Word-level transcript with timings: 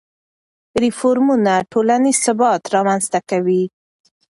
ریفورمونه 0.83 1.53
ټولنیز 1.71 2.17
ثبات 2.25 2.61
رامنځته 2.75 3.19
کوي. 3.29 3.63